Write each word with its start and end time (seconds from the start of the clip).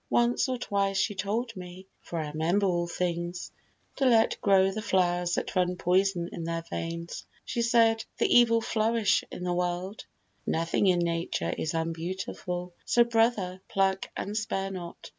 Once 0.09 0.49
or 0.49 0.57
twice 0.57 0.97
she 0.97 1.13
told 1.13 1.55
me 1.55 1.85
(For 1.99 2.17
I 2.17 2.31
remember 2.31 2.65
all 2.65 2.87
things), 2.87 3.51
to 3.97 4.05
let 4.07 4.41
grow 4.41 4.71
The 4.71 4.81
flowers 4.81 5.35
that 5.35 5.55
run 5.55 5.75
poison 5.75 6.27
in 6.31 6.43
their 6.43 6.63
veins. 6.67 7.23
She 7.45 7.61
said, 7.61 8.03
'The 8.17 8.25
evil 8.35 8.61
flourish 8.61 9.23
in 9.29 9.43
the 9.43 9.53
world'; 9.53 10.05
Then 10.47 10.53
playfully 10.55 10.55
she 10.55 10.55
gave 10.55 10.55
herself 10.55 10.55
the 10.55 10.57
lie: 10.57 10.59
'Nothing 10.59 10.87
in 10.87 10.99
nature 11.05 11.55
is 11.55 11.73
unbeautiful, 11.75 12.73
So, 12.83 13.03
brother, 13.03 13.61
pluck 13.69 14.09
and 14.17 14.35
spare 14.35 14.71
not.' 14.71 15.09